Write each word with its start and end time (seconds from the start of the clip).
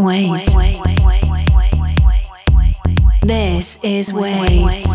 Waves. 0.00 0.46
This 3.22 3.78
is 3.82 4.14
Waves, 4.14 4.86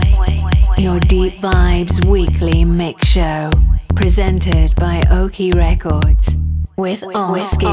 your 0.79 0.99
deep 0.99 1.35
vibes 1.35 2.03
weekly 2.07 2.65
mix 2.65 3.05
show, 3.05 3.51
presented 3.95 4.73
by 4.77 5.03
Oki 5.11 5.51
Records 5.51 6.35
with 6.75 7.01
Olski. 7.01 7.69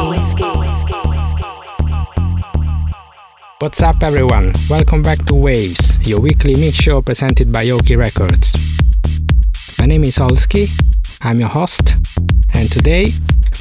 What's 3.61 3.81
up, 3.81 4.03
everyone? 4.03 4.53
Welcome 4.69 5.03
back 5.03 5.25
to 5.25 5.35
Waves, 5.35 6.07
your 6.07 6.21
weekly 6.21 6.55
mix 6.55 6.77
show 6.77 7.01
presented 7.01 7.51
by 7.51 7.71
Oki 7.71 7.97
Records. 7.97 8.53
My 9.79 9.87
name 9.87 10.05
is 10.05 10.19
Olski, 10.19 10.69
I'm 11.23 11.41
your 11.41 11.49
host, 11.49 11.95
and 12.53 12.71
today 12.71 13.07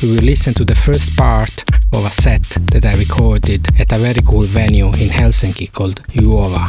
we 0.01 0.09
will 0.09 0.23
listen 0.23 0.53
to 0.55 0.65
the 0.65 0.75
first 0.75 1.17
part 1.17 1.63
of 1.93 2.05
a 2.05 2.09
set 2.09 2.43
that 2.71 2.85
I 2.85 2.93
recorded 2.97 3.67
at 3.79 3.91
a 3.91 3.97
very 3.97 4.21
cool 4.25 4.43
venue 4.45 4.87
in 4.87 5.09
Helsinki 5.09 5.71
called 5.71 6.01
Juova. 6.07 6.65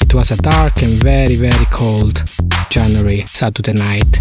It 0.00 0.14
was 0.14 0.30
a 0.30 0.36
dark 0.36 0.82
and 0.82 0.92
very 1.02 1.36
very 1.36 1.66
cold 1.66 2.22
January 2.70 3.24
Saturday 3.26 3.72
night. 3.72 4.20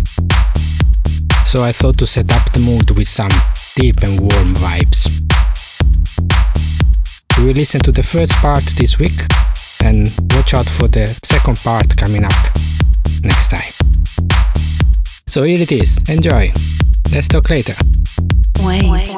So 1.46 1.64
I 1.64 1.72
thought 1.72 1.98
to 2.00 2.08
set 2.08 2.32
up 2.32 2.52
the 2.52 2.60
mood 2.60 2.92
with 2.98 3.08
some 3.08 3.32
deep 3.76 4.02
and 4.04 4.20
warm 4.20 4.56
vibes. 4.56 5.22
We 7.38 7.46
will 7.46 7.54
listen 7.54 7.82
to 7.82 7.92
the 7.92 8.04
first 8.04 8.32
part 8.34 8.64
this 8.78 8.98
week 8.98 9.20
and 9.84 10.10
watch 10.32 10.54
out 10.54 10.66
for 10.66 10.88
the 10.88 11.08
second 11.24 11.58
part 11.58 11.96
coming 11.98 12.24
up 12.24 12.44
next 13.24 13.50
time. 13.50 13.74
So 15.28 15.44
here 15.44 15.62
it 15.62 15.72
is. 15.72 16.00
Enjoy. 16.10 16.52
Let's 17.12 17.28
talk 17.28 17.50
later. 17.50 17.74
Waves. 18.64 19.14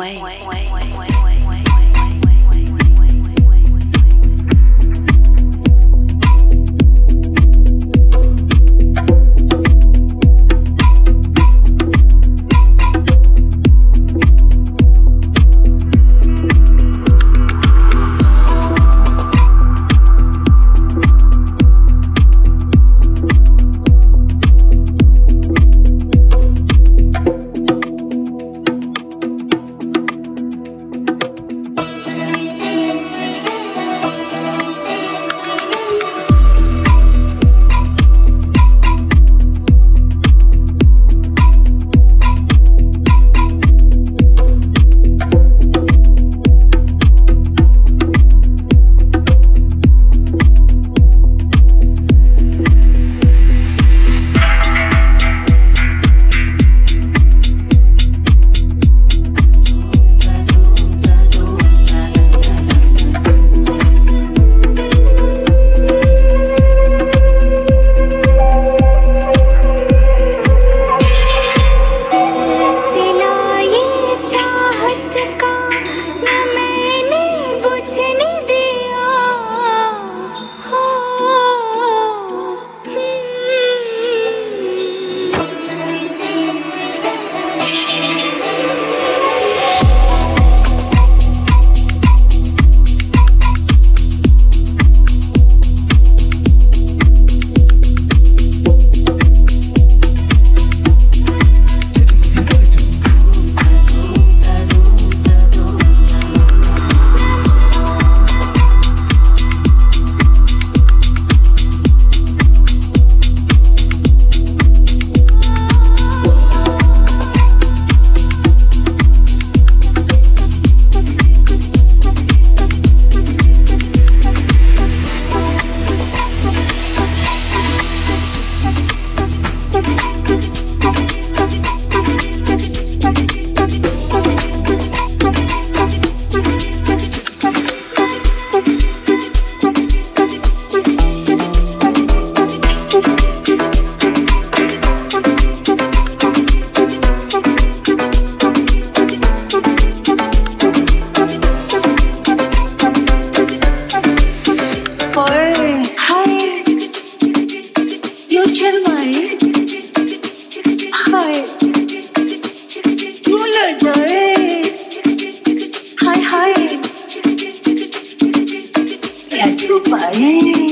my 169.95 170.64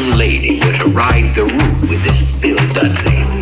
young 0.00 0.18
lady 0.18 0.58
were 0.60 0.72
to 0.72 0.88
ride 0.88 1.34
the 1.34 1.44
route 1.44 1.80
with 1.82 2.02
this 2.04 2.40
Bill 2.40 2.56
Dudley. 2.72 3.39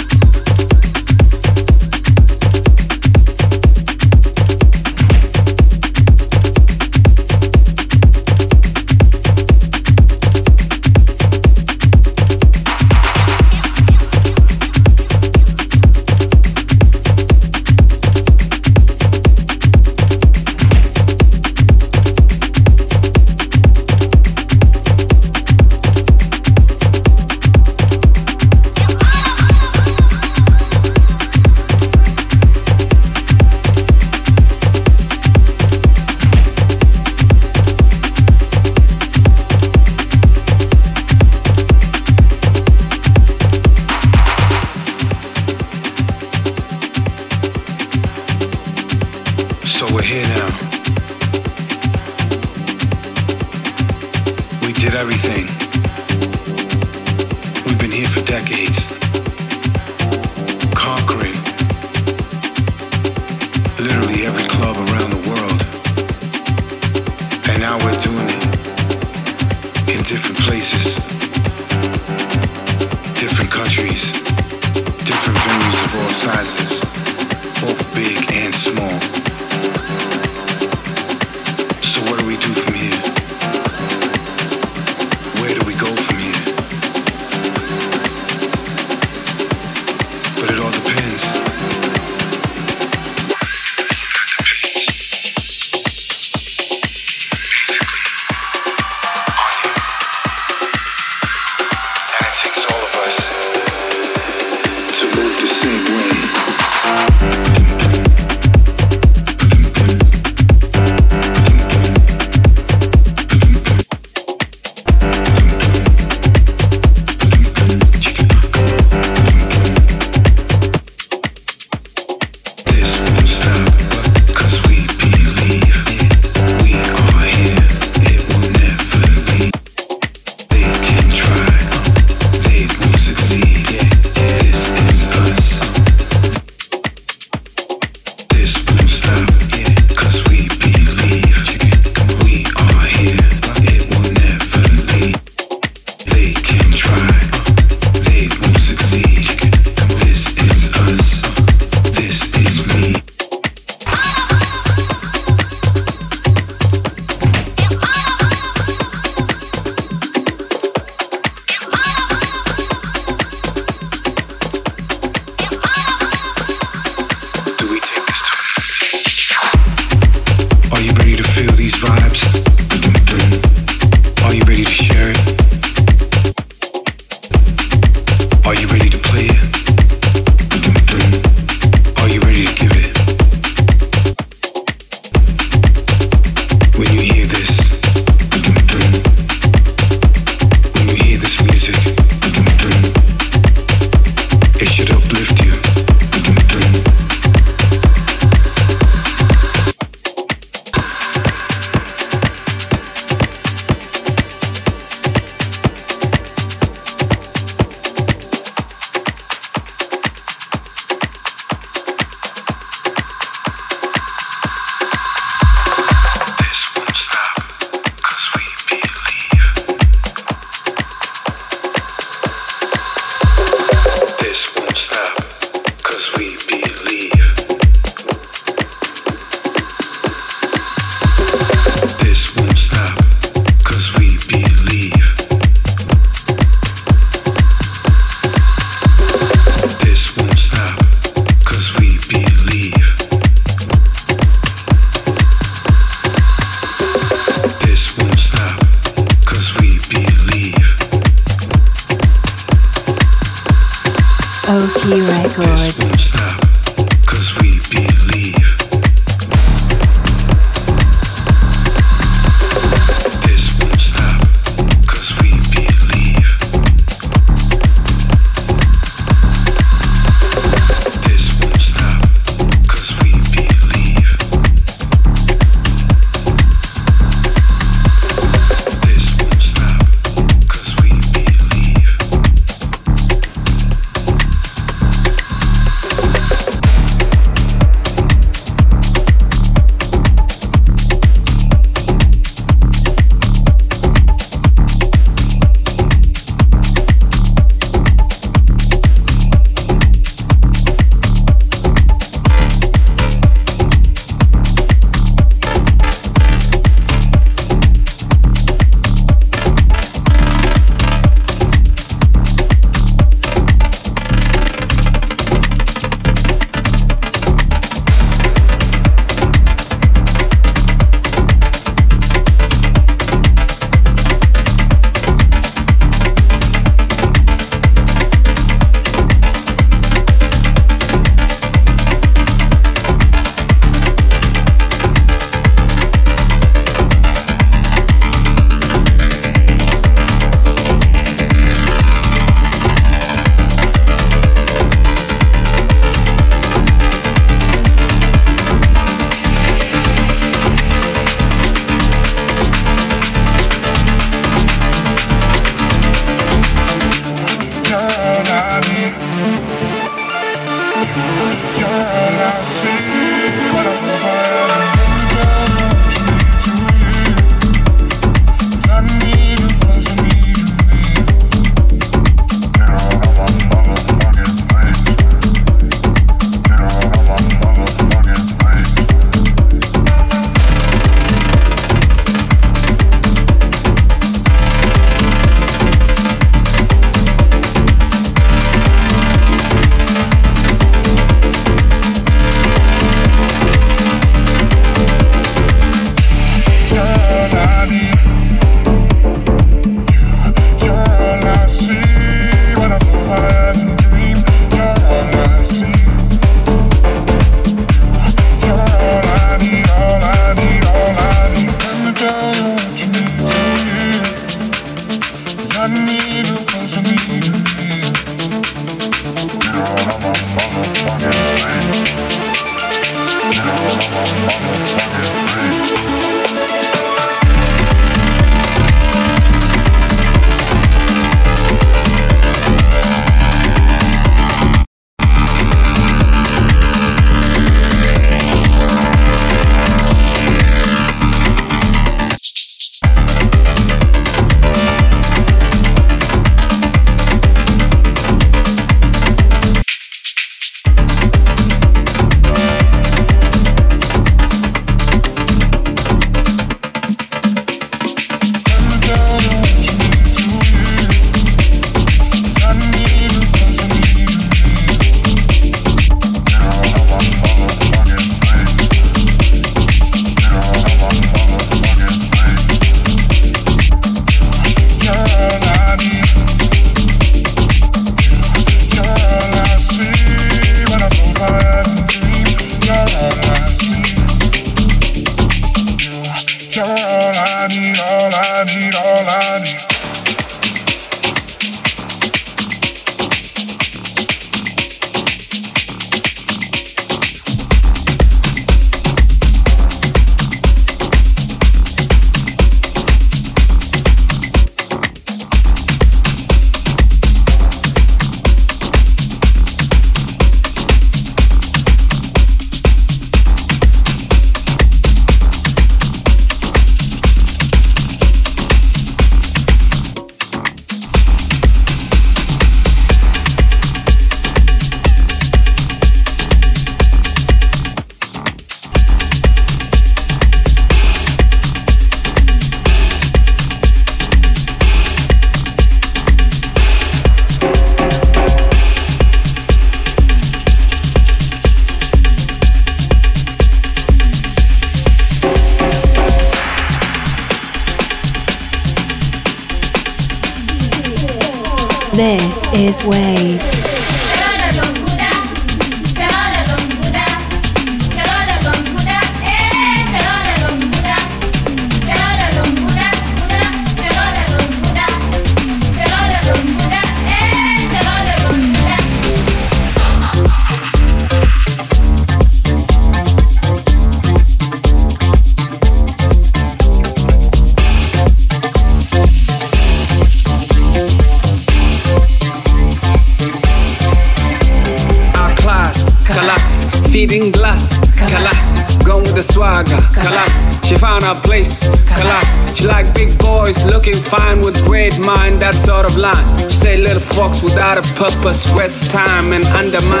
Purpose, 597.94 598.52
waste 598.54 598.90
time 598.90 599.32
and 599.32 599.44
undermine. 599.46 600.00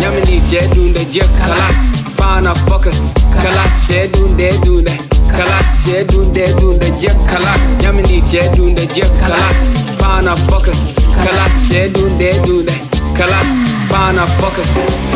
Yamini 0.00 0.40
jedunde 0.50 1.00
je 1.10 1.22
kalas, 1.38 1.92
fana 2.16 2.54
focus, 2.54 3.12
kalas. 3.42 3.88
Jedunde 3.88 4.52
dunde, 4.64 4.96
kalas. 5.36 5.86
Jedunde 5.86 6.54
dunde 6.60 6.86
je 7.00 7.10
kalas. 7.30 7.82
Yamini 7.82 8.22
jedunde 8.32 8.82
je 8.94 9.04
kalas, 9.20 9.74
fana 9.98 10.36
focus, 10.36 10.94
kalas. 11.24 11.70
Jedunde 11.70 12.32
dunde, 12.46 12.72
kalas, 13.18 13.48
fana 13.88 14.26
focus. 14.26 14.68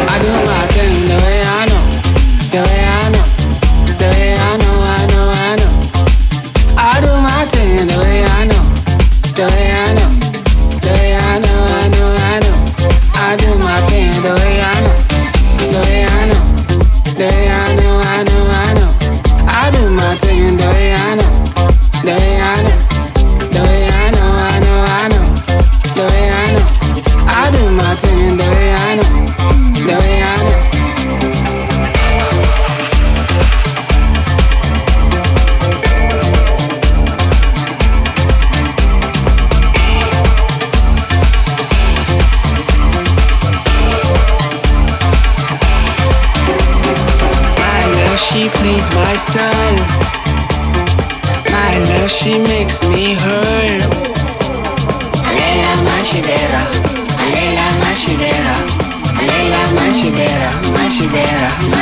I 0.08 0.18
do 0.18 0.28
my 0.28 0.66
thing 0.68 1.08
the 1.08 1.16
way 1.24 1.42
I 1.42 1.66
know, 1.66 1.84
the 2.50 2.60
way 2.60 2.84
I 2.84 3.10
know, 3.10 3.24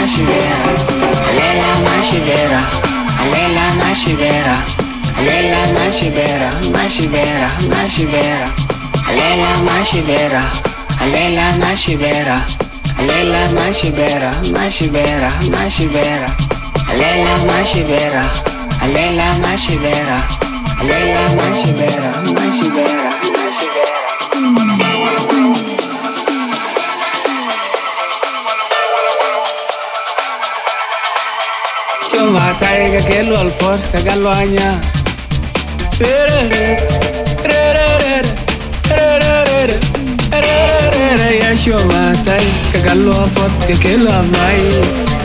mashibera. 0.08 0.58
Alela 1.28 1.70
mashibera, 1.84 2.60
alela 3.20 3.64
mashibera, 3.80 4.54
alela 5.18 5.60
mashibera, 5.76 6.48
mashibera, 6.72 7.48
mashibera. 7.68 8.48
Alela 9.08 9.50
mashibera, 9.68 10.42
alela 11.02 11.44
mashibera. 11.60 12.36
Alela 12.98 13.42
mashibera, 13.52 14.30
mashibera, 14.56 15.30
mashibera. 15.52 16.28
Alela 16.90 17.34
mashibera, 17.50 18.24
alela 18.82 19.26
mashibera, 19.44 20.16
alela 20.80 21.22
mashibera, 21.36 22.10
mashibera, 22.32 23.07
matai 32.38 32.86
ka 32.94 33.00
ke 33.08 33.18
lol 33.30 33.48
por 33.60 33.78
ka 33.92 33.98
ga 34.06 34.14
lo 34.22 34.30
anya 34.30 34.70
ya 41.42 41.50
sho 41.62 41.78
matai 41.92 42.44
ka 42.72 42.78
ga 42.86 42.94
lo 43.06 43.18
por 43.34 43.50
ka 43.66 44.06
mai 44.34 44.60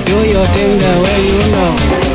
yo 0.09 0.18
yo 0.34 0.41
tenga 0.57 0.91
you 1.30 1.43
know 1.53 2.12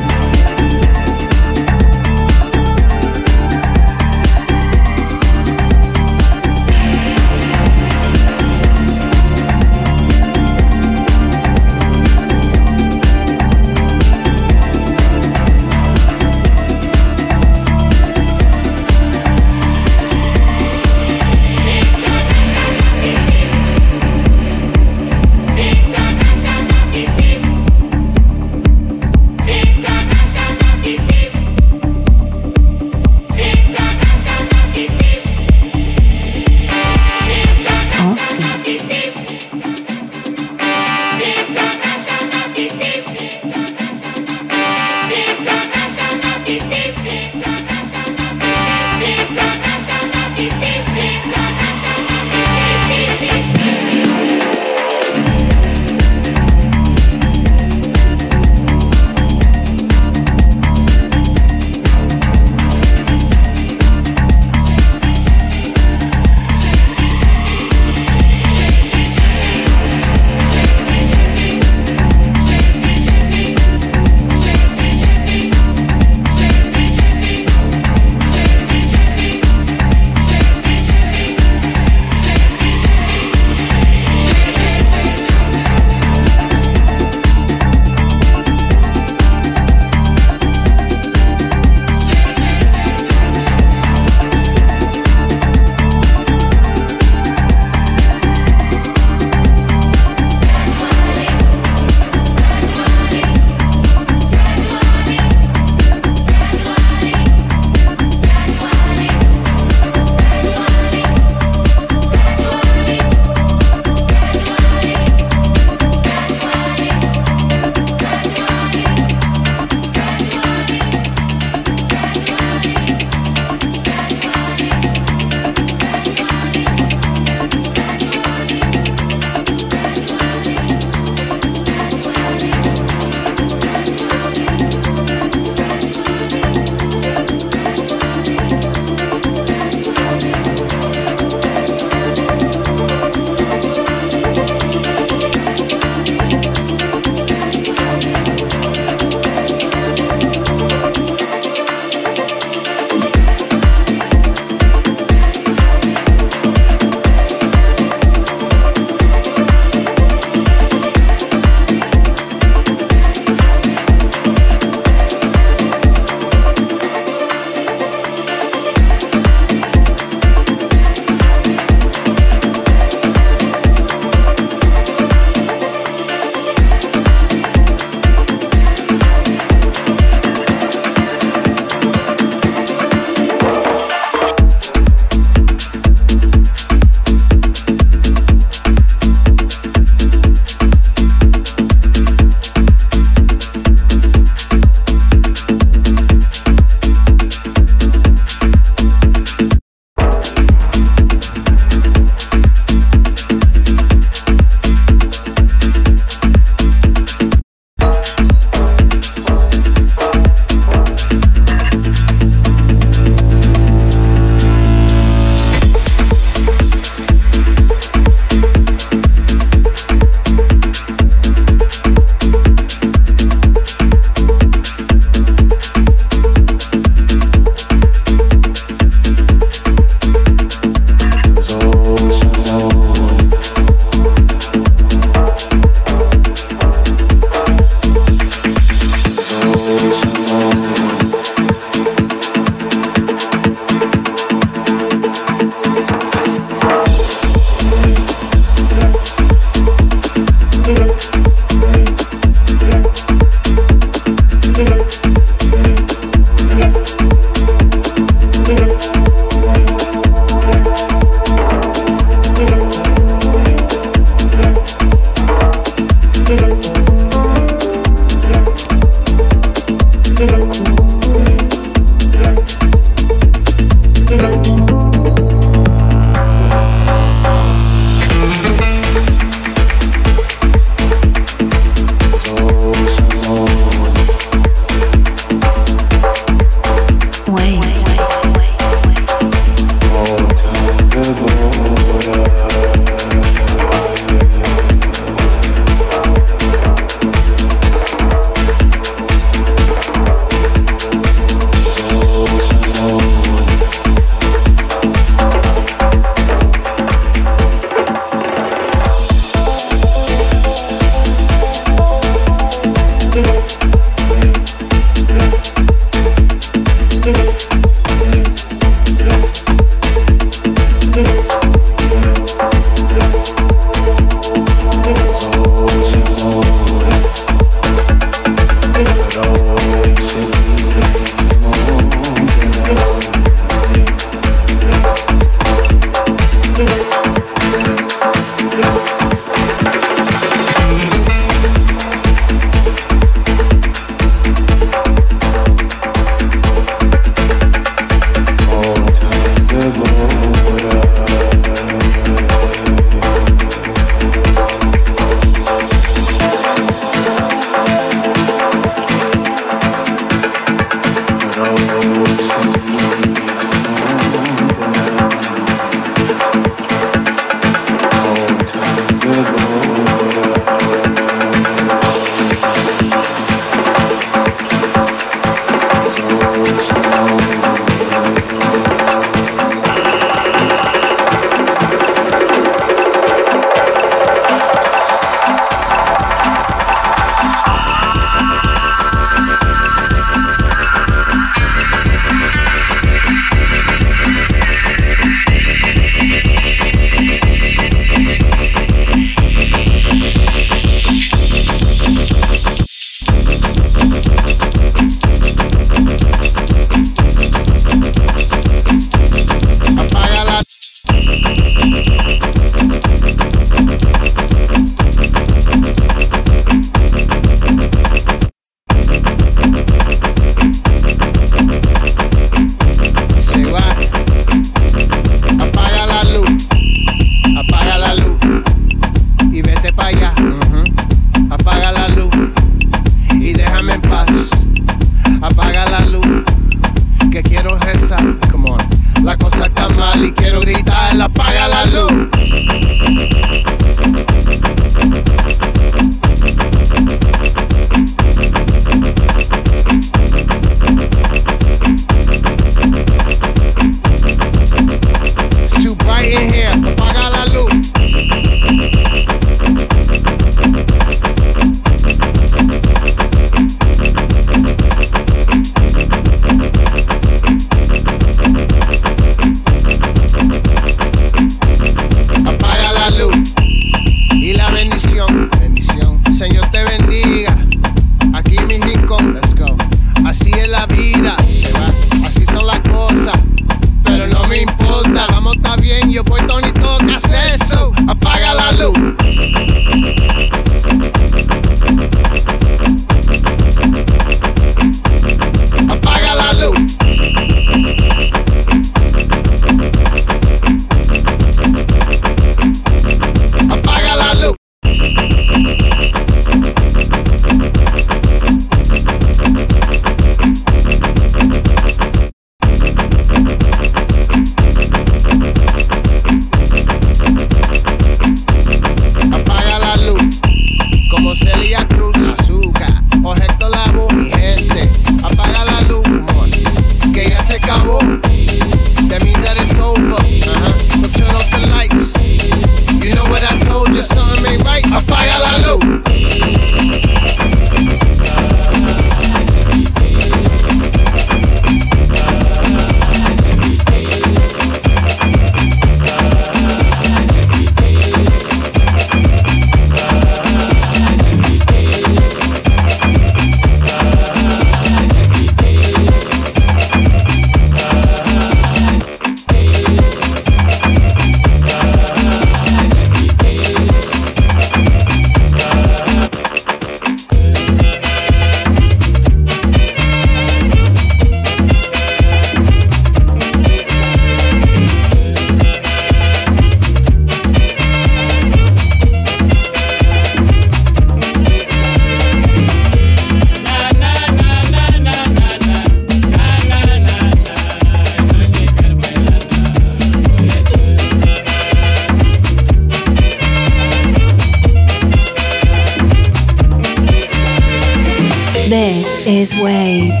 way 599.41 600.00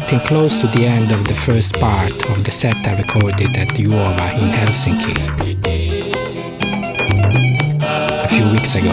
getting 0.00 0.18
close 0.18 0.60
to 0.60 0.66
the 0.66 0.84
end 0.84 1.12
of 1.12 1.24
the 1.28 1.36
first 1.36 1.72
part 1.78 2.10
of 2.30 2.42
the 2.42 2.50
set 2.50 2.74
I 2.84 2.98
recorded 2.98 3.56
at 3.56 3.68
Uova 3.68 4.28
in 4.42 4.50
Helsinki 4.58 5.14
a 8.24 8.28
few 8.28 8.46
weeks 8.50 8.74
ago. 8.74 8.92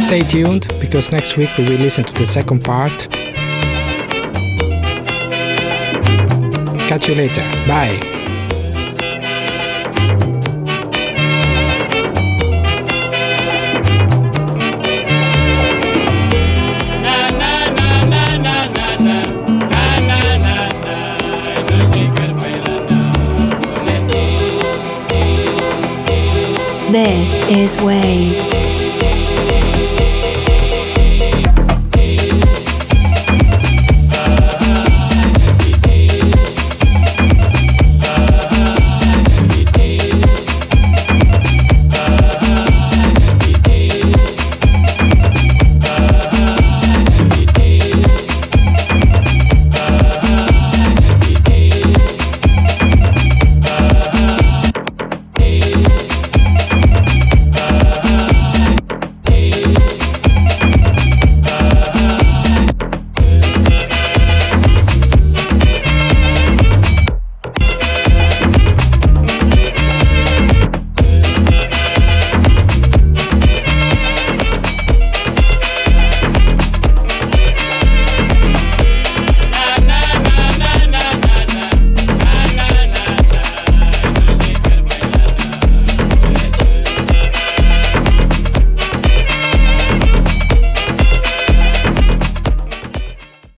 Stay 0.00 0.20
tuned 0.20 0.68
because 0.78 1.10
next 1.10 1.36
week 1.36 1.50
we 1.58 1.64
will 1.64 1.80
listen 1.80 2.04
to 2.04 2.14
the 2.14 2.24
second 2.24 2.62
part. 2.62 3.08
Catch 6.88 7.08
you 7.08 7.16
later. 7.16 7.42
Bye. 7.66 8.17
is 27.48 27.76
wave. 27.80 28.47